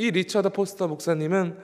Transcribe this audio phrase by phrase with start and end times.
[0.00, 1.58] 이 리처드 포스터 목사님은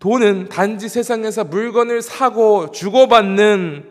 [0.00, 3.88] 돈은 단지 세상에서 물건을 사고 주고받는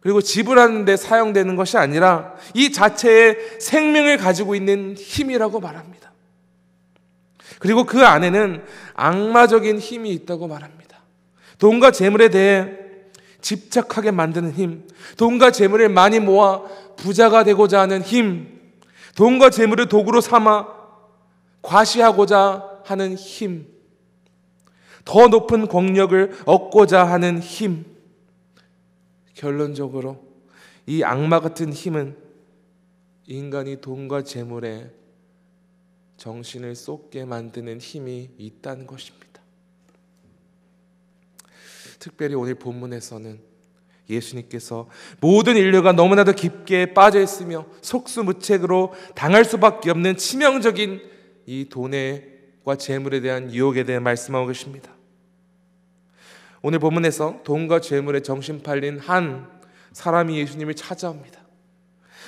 [0.00, 6.10] 그리고 지불하는 데 사용되는 것이 아니라 이 자체의 생명을 가지고 있는 힘이라고 말합니다.
[7.58, 11.00] 그리고 그 안에는 악마적인 힘이 있다고 말합니다.
[11.58, 12.72] 돈과 재물에 대해
[13.42, 14.86] 집착하게 만드는 힘,
[15.18, 16.62] 돈과 재물을 많이 모아
[16.96, 18.48] 부자가 되고자 하는 힘,
[19.16, 20.77] 돈과 재물을 도구로 삼아
[21.62, 23.66] 과시하고자 하는 힘,
[25.04, 27.84] 더 높은 권력을 얻고자 하는 힘.
[29.34, 30.24] 결론적으로
[30.86, 32.16] 이 악마 같은 힘은
[33.26, 34.90] 인간이 돈과 재물에
[36.16, 39.40] 정신을 쏟게 만드는 힘이 있다는 것입니다.
[41.98, 43.40] 특별히 오늘 본문에서는
[44.10, 44.88] 예수님께서
[45.20, 51.17] 모든 인류가 너무나도 깊게 빠져 있으며 속수무책으로 당할 수밖에 없는 치명적인
[51.50, 54.92] 이 돈과 재물에 대한 유혹에 대해 말씀하고 계십니다.
[56.60, 59.48] 오늘 본문에서 돈과 재물에 정신 팔린 한
[59.92, 61.40] 사람이 예수님을 찾아옵니다.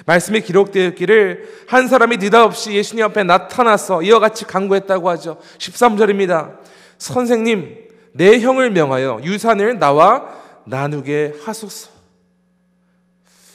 [0.07, 5.39] 말씀에 기록되어 있기를 한 사람이 느닷없이 예수님 앞에 나타나서 이와 같이 강구했다고 하죠.
[5.59, 6.57] 13절입니다.
[6.97, 11.91] 선생님, 내 형을 명하여 유산을 나와 나누게 하소서.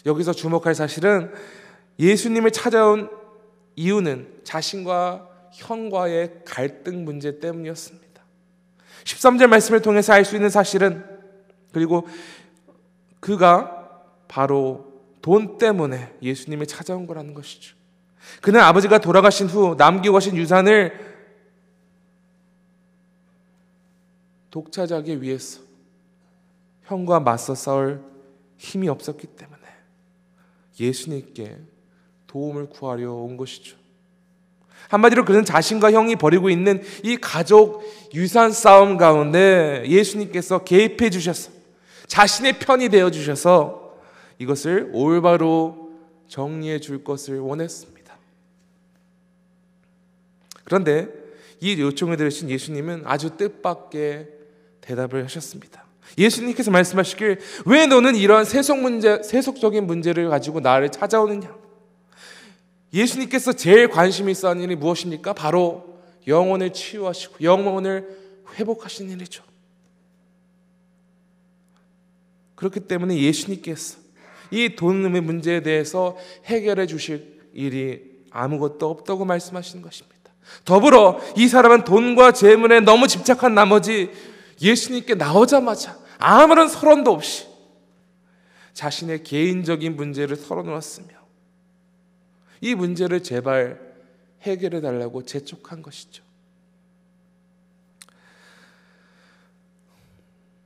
[0.06, 1.34] 여기서 주목할 사실은
[1.98, 3.10] 예수님을 찾아온
[3.76, 8.06] 이유는 자신과 형과의 갈등 문제 때문이었습니다.
[9.04, 11.06] 13절 말씀을 통해서 알 수 있는 사실은
[11.72, 12.08] 그리고
[13.20, 17.76] 그가 바로 돈 때문에 예수님을 찾아온 거라는 것이죠.
[18.42, 21.16] 그는 아버지가 돌아가신 후 남기고 가신 유산을
[24.52, 25.62] 독차지하기 위해서
[26.84, 28.04] 형과 맞서 싸울
[28.58, 29.62] 힘이 없었기 때문에
[30.80, 31.58] 예수님께
[32.28, 33.78] 도움을 구하려 온 것이죠.
[34.90, 41.52] 한마디로 그는 자신과 형이 벌이고 있는 이 가족 유산 싸움 가운데 예수님께서 개입해 주셔서
[42.08, 43.96] 자신의 편이 되어 주셔서
[44.38, 45.92] 이것을 올바로
[46.28, 48.16] 정리해 줄 것을 원했습니다.
[50.64, 51.08] 그런데
[51.62, 54.28] 이 요청을 들으신 예수님은 아주 뜻밖의
[54.82, 55.86] 대답을 하셨습니다.
[56.18, 61.65] 예수님께서 말씀하시길 왜 너는 이러한 세속 문제, 세속적인 문제를 가지고 나를 찾아오느냐?
[62.96, 65.34] 예수님께서 제일 관심이 있어 하는 일이 무엇입니까?
[65.34, 68.08] 바로 영혼을 치유하시고 영혼을
[68.56, 69.44] 회복하시는 일이죠.
[72.56, 73.98] 그렇기 때문에 예수님께서
[74.50, 78.02] 이 돈의 문제에 대해서 해결해 주실 일이
[78.32, 80.16] 아무것도 없다고 말씀하시는 것입니다.
[80.64, 84.12] 더불어 이 사람은 돈과 재물에 너무 집착한 나머지
[84.62, 87.48] 예수님께 나오자마자 아무런 서론도 없이
[88.74, 91.25] 자신의 개인적인 문제를 털어놓았으며
[92.62, 93.80] 이 문제를 제발
[94.42, 96.24] 해결해 달라고 재촉한 것이죠.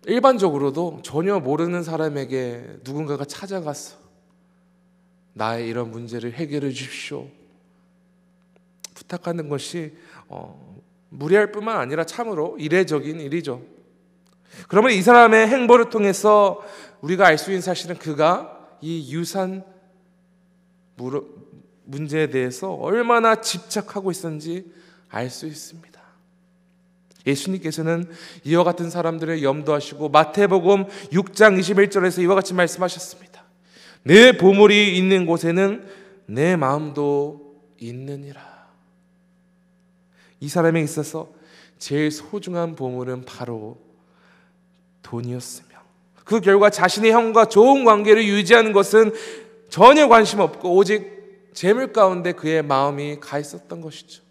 [0.05, 3.97] 일반적으로도 전혀 모르는 사람에게 누군가가 찾아가서
[5.33, 7.27] 나의 이런 문제를 해결해 주십시오.
[8.93, 9.95] 부탁하는 것이
[10.27, 13.61] 어, 무리할 뿐만 아니라 참으로 이례적인 일이죠.
[14.67, 16.63] 그러면 이 사람의 행보를 통해서
[17.01, 19.63] 우리가 알 수 있는 사실은 그가 이 유산
[21.89, 24.71] 문제에 대해서 얼마나 집착하고 있었는지
[25.09, 25.99] 알 수 있습니다.
[27.25, 28.09] 예수님께서는
[28.43, 33.43] 이와 같은 사람들을 염두하시고 마태복음 6장 21절에서 이와 같이 말씀하셨습니다.
[34.03, 35.85] 내 보물이 있는 곳에는
[36.27, 38.41] 내 마음도 있느니라.
[40.39, 41.29] 이 사람에 있어서
[41.77, 43.77] 제일 소중한 보물은 바로
[45.01, 45.67] 돈이었으며
[46.23, 49.11] 그 결과 자신의 형과 좋은 관계를 유지하는 것은
[49.69, 51.18] 전혀 관심 없고 오직
[51.53, 54.23] 재물 가운데 그의 마음이 가 있었던 것이죠.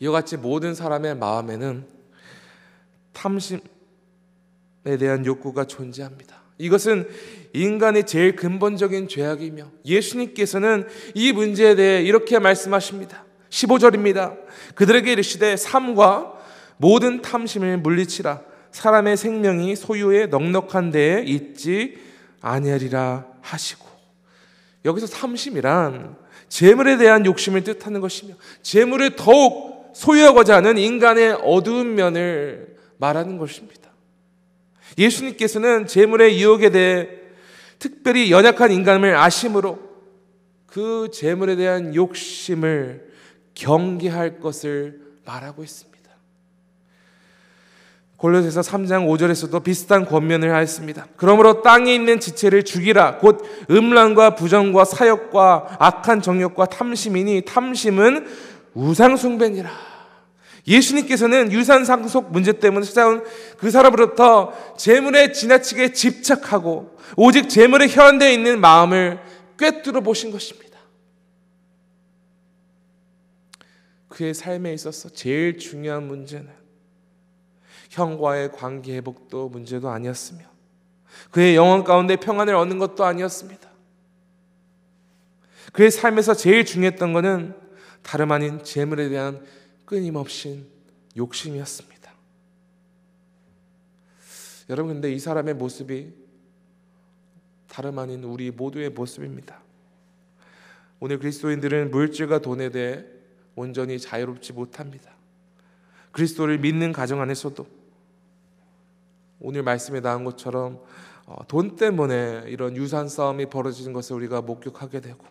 [0.00, 1.86] 이와 같이 모든 사람의 마음에는
[3.12, 3.60] 탐심에
[4.98, 6.36] 대한 욕구가 존재합니다.
[6.58, 7.08] 이것은
[7.52, 13.24] 인간의 제일 근본적인 죄악이며 예수님께서는 이 문제에 대해 이렇게 말씀하십니다.
[13.50, 14.36] 15절입니다.
[14.74, 16.34] 그들에게 이르시되 삶과
[16.76, 21.98] 모든 탐심을 물리치라 사람의 생명이 소유의 넉넉한 데에 있지
[22.40, 23.87] 아니하리라 하시고
[24.88, 26.16] 여기서 탐심이란
[26.48, 33.90] 재물에 대한 욕심을 뜻하는 것이며 재물을 더욱 소유하고자 하는 인간의 어두운 면을 말하는 것입니다.
[34.96, 37.08] 예수님께서는 재물의 유혹에 대해
[37.78, 39.78] 특별히 연약한 인간을 아심으로
[40.66, 43.08] 그 재물에 대한 욕심을
[43.54, 45.87] 경계할 것을 말하고 있습니다.
[48.18, 51.06] 골로새서 3장 5절에서도 비슷한 권면을 하였습니다.
[51.16, 58.26] 그러므로 땅에 있는 지체를 죽이라 곧 음란과 부정과 사욕과 악한 정욕과 탐심이니 탐심은
[58.74, 59.70] 우상 숭배니라.
[60.66, 63.24] 예수님께서는 유산 상속 문제 때문에 찾아온
[63.56, 69.20] 그 사람으로부터 재물에 지나치게 집착하고 오직 재물에 현대해 있는 마음을
[69.56, 70.76] 꿰뚫어 보신 것입니다.
[74.08, 76.58] 그의 삶에 있어서 제일 중요한 문제는
[77.88, 80.44] 형과의 관계 회복도 문제도 아니었으며
[81.30, 83.68] 그의 영혼 가운데 평안을 얻는 것도 아니었습니다.
[85.72, 87.54] 그의 삶에서 제일 중요했던 것은
[88.02, 89.44] 다름 아닌 재물에 대한
[89.84, 90.66] 끊임없인
[91.16, 91.98] 욕심이었습니다.
[94.70, 96.12] 여러분 근데 이 사람의 모습이
[97.68, 99.60] 다름 아닌 우리 모두의 모습입니다.
[101.00, 103.04] 오늘 그리스도인들은 물질과 돈에 대해
[103.54, 105.12] 온전히 자유롭지 못합니다.
[106.12, 107.77] 그리스도를 믿는 가정 안에서도
[109.40, 110.82] 오늘 말씀에 나온 것처럼
[111.26, 115.24] 어, 돈 때문에 이런 유산 싸움이 벌어지는 것을 우리가 목격하게 되고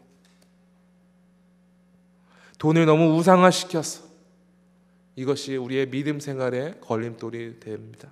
[2.59, 4.05] 돈을 너무 우상화시켜서
[5.15, 8.11] 이것이 우리의 믿음 생활에 걸림돌이 됩니다.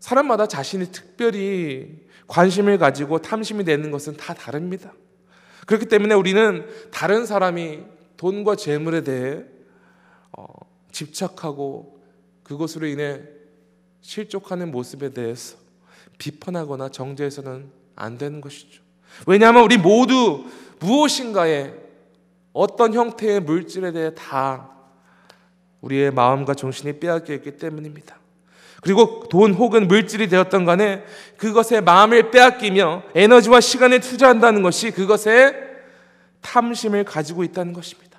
[0.00, 4.92] 사람마다 자신이 특별히 관심을 가지고 탐심이 되는 것은 다 다릅니다.
[5.66, 7.84] 그렇기 때문에 우리는 다른 사람이
[8.16, 9.44] 돈과 재물에 대해
[10.36, 10.46] 어,
[10.90, 12.00] 집착하고
[12.42, 13.22] 그것으로 인해
[14.00, 15.56] 실족하는 모습에 대해서
[16.18, 18.82] 비판하거나 정죄해서는 안 되는 것이죠.
[19.26, 20.44] 왜냐하면 우리 모두
[20.78, 21.72] 무엇인가에
[22.52, 24.70] 어떤 형태의 물질에 대해 다
[25.80, 28.18] 우리의 마음과 정신이 빼앗겨 있기 때문입니다.
[28.82, 31.04] 그리고 돈 혹은 물질이 되었던 간에
[31.36, 35.54] 그것에 마음을 빼앗기며 에너지와 시간을 투자한다는 것이 그것에
[36.40, 38.18] 탐심을 가지고 있다는 것입니다.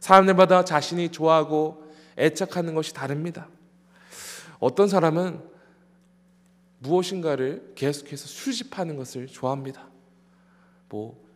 [0.00, 1.79] 사람들마다 자신이 좋아하고
[2.20, 3.48] 애착하는 것이 다릅니다.
[4.58, 5.42] 어떤 사람은
[6.78, 9.88] 무엇인가를 계속해서 수집하는 것을 좋아합니다.
[10.88, 11.30] 뭐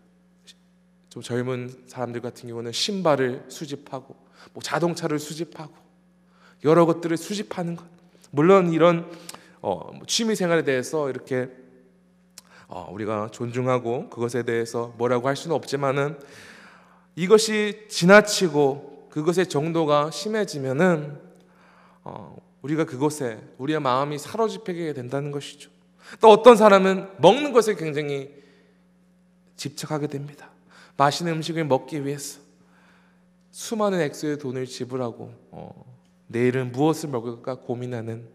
[1.15, 4.17] 좀 젊은 사람들 같은 경우는 신발을 수집하고
[4.53, 5.73] 뭐 자동차를 수집하고
[6.65, 7.85] 여러 것들을 수집하는 것.
[8.33, 9.09] 물론 이런
[9.61, 11.49] 어, 뭐 취미 생활에 대해서 이렇게
[12.67, 16.19] 어, 우리가 존중하고 그것에 대해서 뭐라고 할 수는 없지만은
[17.15, 21.21] 이것이 지나치고 그것의 정도가 심해지면은
[22.03, 25.71] 어, 우리가 그것에 우리의 마음이 사로잡히게 된다는 것이죠.
[26.21, 28.35] 또 어떤 사람은 먹는 것에 굉장히
[29.55, 30.51] 집착하게 됩니다.
[30.97, 32.41] 맛있는 음식을 먹기 위해서
[33.53, 35.97] 수많은 액수의 돈을 지불하고 어,
[36.27, 38.29] 내일은 무엇을 먹을까 고민하는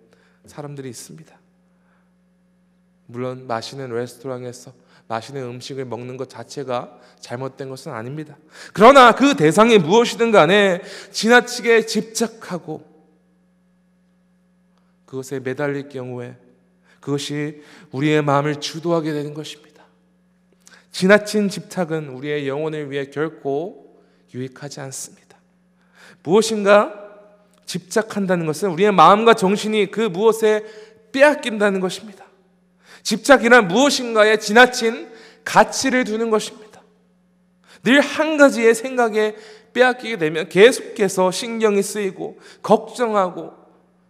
[0.45, 1.37] 사람들이 있습니다.
[3.07, 4.71] 물론 맛있는 레스토랑에서
[5.09, 8.37] 맛있는 음식을 먹는 것 자체가 잘못된 것은 아닙니다.
[8.73, 12.87] 그러나 그 대상이 무엇이든 간에 지나치게 집착하고
[15.07, 16.37] 그것에 매달릴 경우에
[16.99, 19.83] 그것이 우리의 마음을 주도하게 되는 것입니다.
[20.91, 23.99] 지나친 집착은 우리의 영혼을 위해 결코
[24.31, 25.37] 유익하지 않습니다.
[26.21, 26.93] 무엇인가
[27.65, 30.63] 집착한다는 것은 우리의 마음과 정신이 그 무엇에
[31.11, 32.28] 빼앗긴다는 것입니다.
[33.03, 35.09] 집착이란 무엇인가에 지나친
[35.43, 36.81] 가치를 두는 것입니다.
[37.83, 39.35] 늘 한 가지의 생각에
[39.73, 43.53] 빼앗기게 되면 계속해서 신경이 쓰이고 걱정하고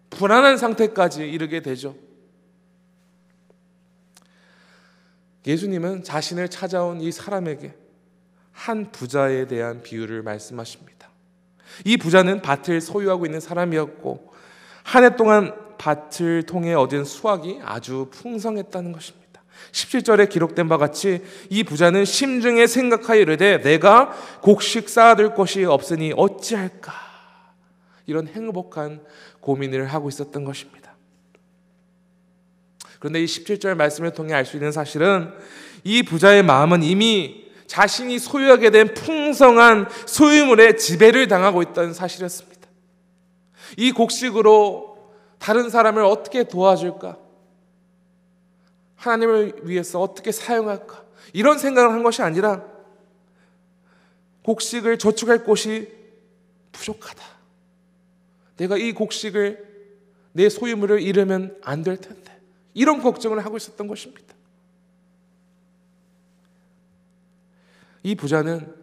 [0.10, 1.96] 불안한 상태까지 이르게 되죠.
[5.46, 7.74] 예수님은 자신을 찾아온 이 사람에게
[8.52, 11.10] 한 부자에 대한 비유를 말씀하십니다.
[11.86, 14.34] 이 부자는 밭을 소유하고 있는 사람이었고
[14.84, 19.42] 한 해 동안 밭을 통해 얻은 수확이 아주 풍성했다는 것입니다.
[19.72, 26.94] 17절에 기록된 바 같이 이 부자는 심중에 생각하여 이르되 내가 곡식 쌓아둘 것이 없으니 어찌할까
[28.06, 29.02] 이런 행복한
[29.40, 30.96] 고민을 하고 있었던 것입니다.
[33.00, 35.32] 그런데 이 17절 말씀을 통해 알 수 있는 사실은
[35.84, 42.60] 이 부자의 마음은 이미 자신이 소유하게 된 풍성한 소유물에 지배를 당하고 있다는 사실이었습니다.
[43.78, 44.89] 이 곡식으로
[45.40, 47.18] 다른 사람을 어떻게 도와줄까?
[48.98, 51.06] 하나님을 위해서 어떻게 사용할까?
[51.34, 52.66] 이런 생각을 한 것이 아니라
[54.44, 55.92] 곡식을 저축할 곳이
[56.72, 57.24] 부족하다.
[58.58, 59.68] 내가 이 곡식을
[60.34, 62.40] 내 소유물을 잃으면 안 될 텐데.
[62.74, 64.36] 이런 걱정을 하고 있었던 것입니다.
[68.04, 68.74] 이 부자는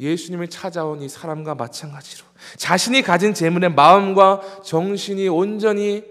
[0.00, 2.24] 예수님을 찾아온 이 사람과 마찬가지로
[2.56, 6.04] 자신이 가진 재물에 마음과 정신이 온전히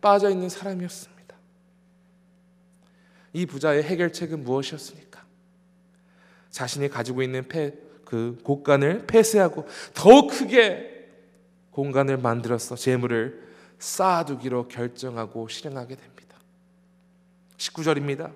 [0.00, 1.36] 빠져 있는 사람이었습니다.
[3.32, 5.22] 이 부자의 해결책은 무엇이었습니까?
[6.50, 7.72] 자신이 가지고 있는 폐,
[8.04, 11.06] 그 곳간을 폐쇄하고 더 크게
[11.70, 16.36] 공간을 만들어서 재물을 쌓아두기로 결정하고 실행하게 됩니다.
[17.56, 18.32] 19절입니다.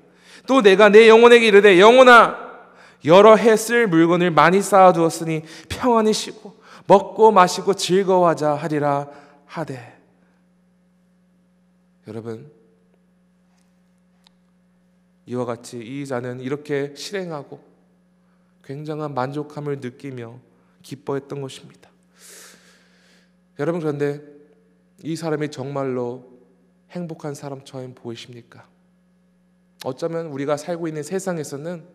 [0.46, 2.43] 또 내가 내 영혼에게 이르되 영혼아
[3.04, 6.56] 여러 해 쓸 물건을 많이 쌓아두었으니 평안히 쉬고
[6.86, 9.08] 먹고 마시고 즐거워하자 하리라
[9.46, 9.98] 하되
[12.06, 12.50] 여러분
[15.26, 17.60] 이와 같이 이 자는 이렇게 실행하고
[18.64, 20.38] 굉장한 만족함을 느끼며
[20.82, 21.90] 기뻐했던 것입니다.
[23.58, 24.20] 여러분 그런데
[25.02, 26.30] 이 사람이 정말로
[26.90, 28.66] 행복한 사람처럼 보이십니까?
[29.84, 31.86] 어쩌면 우리가 살고 있는 세상에서는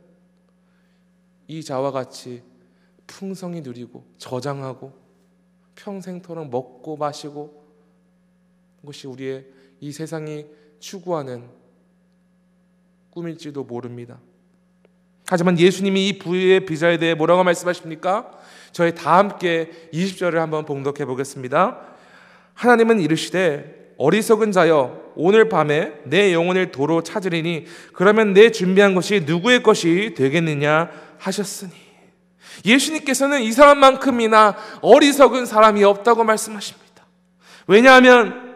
[1.50, 2.44] 이 자와 같이
[3.08, 4.94] 풍성히 누리고 저장하고
[5.74, 7.66] 평생토록 먹고 마시고
[8.86, 9.48] 것이 우리의
[9.80, 10.46] 이 세상이
[10.80, 11.50] 추구하는
[13.10, 14.20] 꿈일지도 모릅니다.
[15.28, 18.32] 하지만 예수님이 이 부의 비자에 대해 뭐라고 말씀하십니까?
[18.72, 21.82] 저희 다 함께 20절을 한번 봉독해 보겠습니다.
[22.54, 29.62] 하나님은 이르시되 어리석은 자여 오늘 밤에 내 영혼을 도로 찾으리니 그러면 내 준비한 것이 누구의
[29.62, 31.74] 것이 되겠느냐 하셨으니
[32.64, 37.06] 예수님께서는 이 사람만큼이나 어리석은 사람이 없다고 말씀하십니다.
[37.68, 38.56] 왜냐하면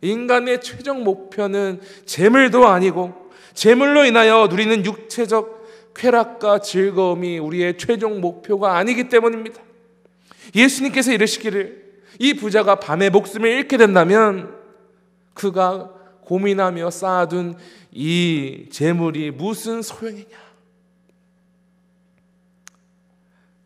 [0.00, 9.10] 인간의 최종 목표는 재물도 아니고 재물로 인하여 누리는 육체적 쾌락과 즐거움이 우리의 최종 목표가 아니기
[9.10, 9.60] 때문입니다.
[10.54, 11.88] 예수님께서 이르시기를
[12.20, 14.57] 이 부자가 밤에 목숨을 잃게 된다면
[15.38, 17.56] 그가 고민하며 쌓아둔
[17.92, 20.48] 이 재물이 무슨 소용이냐?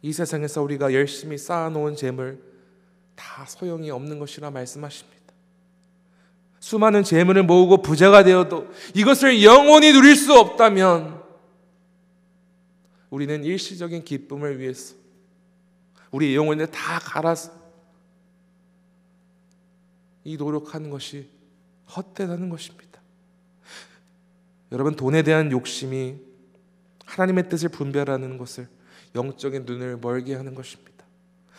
[0.02, 2.40] 이 세상에서 우리가 열심히 쌓아놓은 재물
[3.14, 5.22] 다 소용이 없는 것이라 말씀하십니다.
[6.60, 11.22] 수많은 재물을 모으고 부자가 되어도 이것을 영원히 누릴 수 없다면
[13.10, 14.94] 우리는 일시적인 기쁨을 위해서
[16.10, 17.52] 우리 영혼을 다 갈아서
[20.24, 21.28] 이 노력하는 것이
[21.96, 23.00] 헛되다는 것입니다.
[24.72, 26.16] 여러분 돈에 대한 욕심이
[27.04, 28.68] 하나님의 뜻을 분별하는 것을
[29.14, 30.92] 영적인 눈을 멀게 하는 것입니다.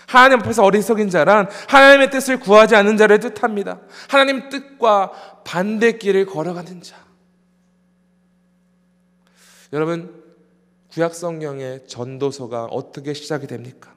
[0.07, 3.79] 하나님 앞에서 어리석인 자란 하나님의 뜻을 구하지 않는 자를 뜻합니다.
[4.09, 6.97] 하나님 뜻과 반대 길을 걸어가는 자.
[9.71, 10.23] 여러분
[10.91, 13.95] 구약 성경의 전도서가 어떻게 시작이 됩니까?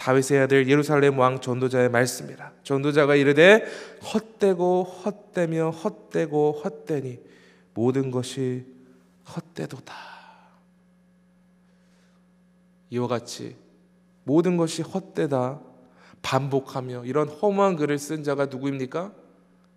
[0.00, 2.52] 다윗의 아들 예루살렘 왕 전도자의 말씀이라.
[2.62, 3.66] 전도자가 이르되
[4.02, 7.20] 헛되고 헛되며 헛되고 헛되니
[7.74, 8.64] 모든 것이
[9.28, 9.94] 헛되도다.
[12.88, 13.56] 이와 같이
[14.24, 15.60] 모든 것이 헛되다
[16.22, 19.12] 반복하며 이런 허무한 글을 쓴 자가 누구입니까?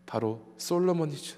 [0.06, 1.36] 바로 솔로몬이죠.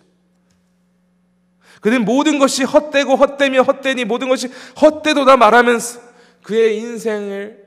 [1.82, 4.48] 그는 모든 것이 헛되고 헛되며 헛되니 모든 것이
[4.80, 6.01] 헛되도다 말하면서
[6.44, 7.64] 그의 인생을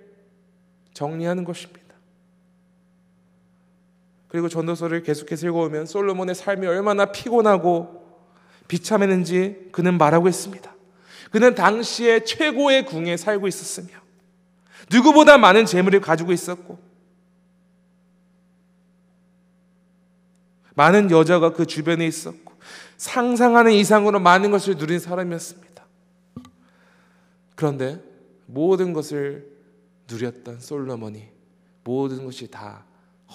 [0.98, 1.94] 정리하는 것입니다.
[4.26, 8.04] 그리고 전도서를 계속해서 읽어오면 솔로몬의 삶이 얼마나 피곤하고
[8.66, 10.74] 비참했는지 그는 말하고 있습니다.
[11.30, 13.90] 그는 당시에 최고의 궁에 살고 있었으며
[14.90, 16.80] 누구보다 많은 재물을 가지고 있었고
[20.74, 22.54] 많은 여자가 그 주변에 있었고
[22.96, 25.84] 상상하는 이상으로 많은 것을 누린 사람이었습니다.
[27.54, 28.02] 그런데
[28.46, 29.57] 모든 것을
[30.10, 31.28] 누렸던 솔로몬이
[31.84, 32.84] 모든 것이 다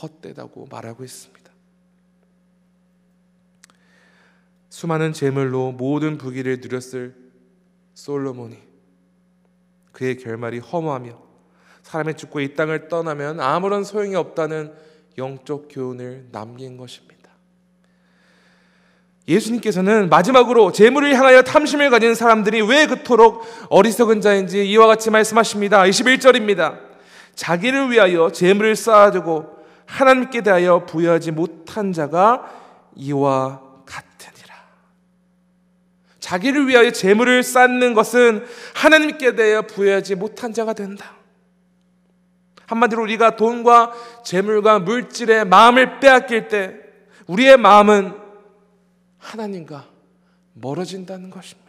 [0.01, 1.51] 헛되다고 말하고 있습니다.
[4.69, 7.15] 수많은 재물로 모든 부귀를 누렸을
[7.93, 8.57] 솔로몬이
[9.91, 11.21] 그의 결말이 허무하며
[11.83, 14.73] 사람의 죽고 이 땅을 떠나면 아무런 소용이 없다는
[15.17, 17.12] 영적 교훈을 남긴 것입니다.
[19.27, 25.83] 예수님께서는 마지막으로 재물을 향하여 탐심을 가진 사람들이 왜 그토록 어리석은 자인지 이와 같이 말씀하십니다.
[25.83, 26.79] 21절입니다.
[27.35, 29.53] 자기를 위하여 재물을 쌓아두고
[29.85, 32.51] 하나님께 대하여 부여하지 못한 자가
[32.95, 34.55] 이와 같으니라.
[36.19, 41.13] 자기를 위하여 재물을 쌓는 것은 하나님께 대하여 부여하지 못한 자가 된다.
[42.65, 43.93] 한마디로 우리가 돈과
[44.25, 46.75] 재물과 물질의 마음을 빼앗길 때
[47.27, 48.22] 우리의 마음은
[49.23, 49.89] 하나님과
[50.53, 51.63] 멀어진다는 것입니다.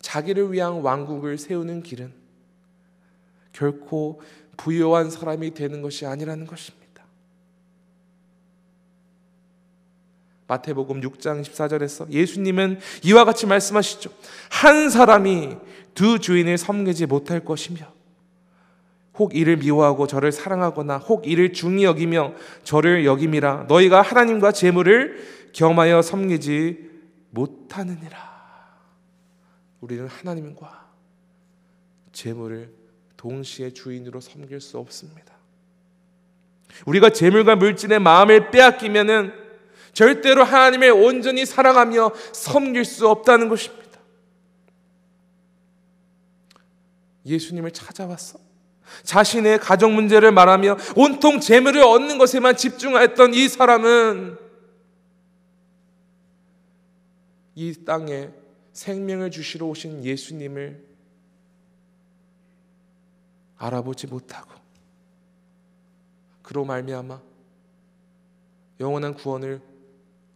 [0.00, 2.12] 자기를 위한 왕국을 세우는 길은
[3.52, 4.22] 결코
[4.56, 6.84] 부유한 사람이 되는 것이 아니라는 것입니다.
[10.46, 14.10] 마태복음 6장 14절에서 예수님은 이와 같이 말씀하시죠.
[14.50, 15.56] 한 사람이
[15.94, 17.93] 두 주인을 섬기지 못할 것이며
[19.16, 26.02] 혹 이를 미워하고 저를 사랑하거나 혹 이를 중히 여기며 저를 여김이라 너희가 하나님과 재물을 겸하여
[26.02, 26.90] 섬기지
[27.30, 28.34] 못하느니라.
[29.80, 30.88] 우리는 하나님과
[32.12, 32.72] 재물을
[33.16, 35.34] 동시에 주인으로 섬길 수 없습니다.
[36.86, 39.32] 우리가 재물과 물질의 마음을 빼앗기면은
[39.92, 43.84] 절대로 하나님을 온전히 사랑하며 섬길 수 없다는 것입니다.
[47.24, 48.38] 예수님을 찾아왔어.
[49.02, 54.38] 자신의 가정 문제를 말하며 온통 재물을 얻는 것에만 집중하였던 이 사람은
[57.56, 58.30] 이 땅에
[58.72, 60.84] 생명을 주시러 오신 예수님을
[63.56, 64.50] 알아보지 못하고
[66.42, 67.20] 그로 말미암아
[68.80, 69.62] 영원한 구원을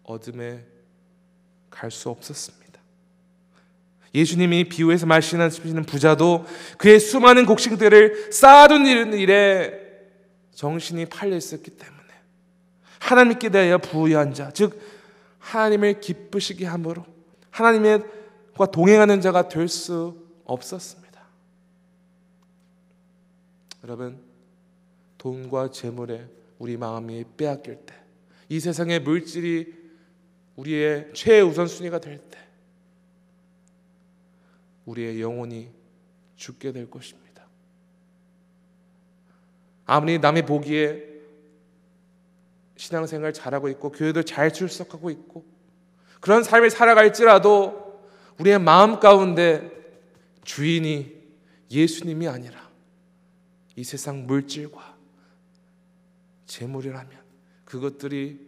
[0.05, 0.65] 얻음에
[1.71, 2.58] 갈 수 없었습니다.
[4.15, 6.47] 예수님이 비유에서 말씀하시는 부자도
[6.79, 9.73] 그의 수많은 곡식들을 쌓아둔 일에
[10.55, 11.99] 정신이 팔려 있었기 때문에
[12.99, 14.81] 하나님께 대하여 부유한 자, 즉
[15.39, 17.05] 하나님을 기쁘시게 함으로
[17.51, 21.09] 하나님과 동행하는 자가 될 수 없었습니다.
[23.85, 24.19] 여러분,
[25.19, 26.27] 돈과 재물에
[26.59, 27.95] 우리 마음이 빼앗길 때,
[28.49, 29.75] 이 세상의 물질이
[30.57, 32.39] 우리의 최우선 순위가 될 때,
[34.89, 35.71] 우리의 영혼이
[36.37, 37.47] 죽게 될 것입니다.
[39.85, 41.07] 아무리 남이 보기에
[42.77, 45.45] 신앙생활 잘하고 있고 교회도 잘 출석하고 있고
[46.21, 49.71] 그런 삶을 살아갈지라도 우리의 마음 가운데
[50.45, 51.17] 주인이
[51.71, 52.71] 예수님이 아니라
[53.77, 54.97] 이 세상 물질과
[56.47, 57.19] 재물이라면
[57.65, 58.41] 그것들이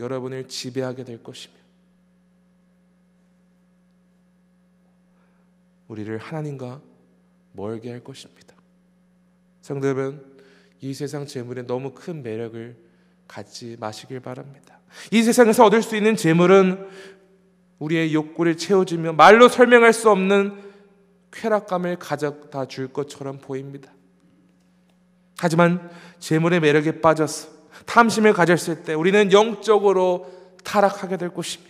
[0.00, 1.61] 여러분을 지배하게 될 것이며
[5.92, 6.80] 우리를 하나님과
[7.52, 8.54] 멀게 할 것입니다.
[9.60, 10.24] 성도 여러분,
[10.80, 12.76] 이 세상 재물에 너무 큰 매력을
[13.28, 14.80] 갖지 마시길 바랍니다.
[15.10, 16.88] 이 세상에서 얻을 수 있는 재물은
[17.78, 20.62] 우리의 욕구를 채워주며 말로 설명할 수 없는
[21.30, 23.92] 쾌락감을 가져다 줄 것처럼 보입니다.
[25.38, 27.50] 하지만 재물의 매력에 빠져서
[27.84, 30.32] 탐심을 가졌을 때 우리는 영적으로
[30.64, 31.66] 타락하게 될 것이며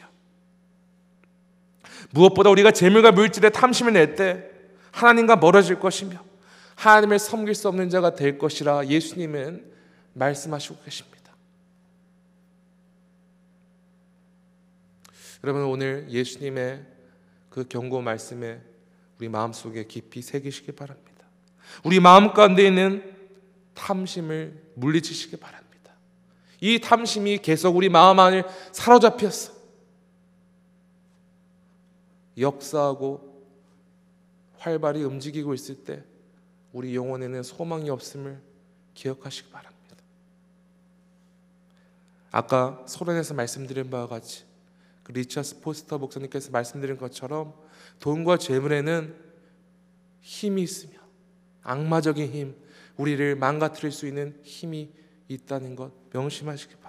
[2.12, 4.50] 무엇보다 우리가 재물과 물질에 탐심을 낼 때
[4.92, 6.22] 하나님과 멀어질 것이며
[6.76, 9.72] 하나님을 섬길 수 없는 자가 될 것이라 예수님은
[10.12, 11.32] 말씀하시고 계십니다.
[15.44, 16.84] 여러분 오늘 예수님의
[17.48, 18.60] 그 경고 말씀에
[19.18, 21.26] 우리 마음속에 깊이 새기시기 바랍니다.
[21.84, 23.02] 우리 마음 가운데 있는
[23.74, 25.92] 탐심을 물리치시기 바랍니다.
[26.60, 29.52] 이 탐심이 계속 우리 마음 안을 사로잡혔어.
[32.38, 33.32] 역사하고
[34.58, 36.04] 활발히 움직이고 있을 때
[36.72, 38.40] 우리 영혼에는 소망이 없음을
[38.94, 39.96] 기억하시기 바랍니다.
[42.30, 44.44] 아까 소련에서 말씀드린 바와 같이
[45.02, 47.54] 그 리처스 포스터 목사님께서 말씀드린 것처럼
[48.00, 49.14] 돈과 재물에는
[50.20, 50.98] 힘이 있으며
[51.62, 52.56] 악마적인 힘,
[52.96, 54.92] 우리를 망가뜨릴 수 있는 힘이
[55.28, 56.81] 있다는 것 명심하시기 바랍니다.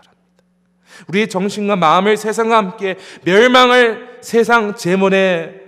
[1.08, 5.62] 우리의 정신과 마음을 세상과 함께 멸망을 세상 재물에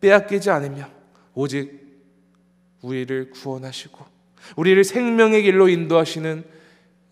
[0.00, 0.88] 빼앗기지 않으며
[1.34, 1.86] 오직
[2.82, 4.04] 우리를 구원하시고
[4.56, 6.44] 우리를 생명의 길로 인도하시는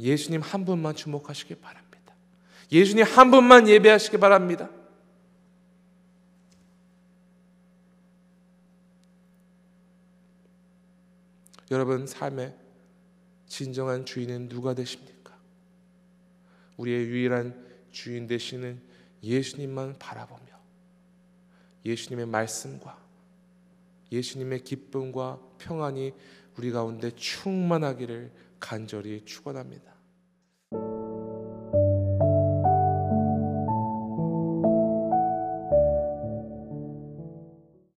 [0.01, 2.14] 예수님 한 분만 주목하시기 바랍니다.
[2.71, 4.69] 예수님 한 분만 예배하시기 바랍니다.
[11.71, 12.55] 여러분 삶의
[13.47, 15.24] 진정한 주인은 누가 되십니까?
[16.77, 18.81] 우리의 유일한 주인 되시는
[19.23, 20.45] 예수님만 바라보며
[21.85, 23.03] 예수님의 말씀과
[24.11, 26.13] 예수님의 기쁨과 평안이
[26.57, 29.94] 우리 가운데 충만하기를 간절히 축원합니다.